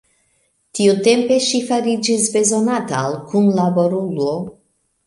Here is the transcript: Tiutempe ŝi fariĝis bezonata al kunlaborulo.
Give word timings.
Tiutempe 0.79 1.37
ŝi 1.49 1.61
fariĝis 1.67 2.27
bezonata 2.39 3.05
al 3.05 3.21
kunlaborulo. 3.31 4.37